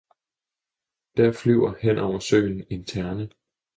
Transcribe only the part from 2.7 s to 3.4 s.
Terne!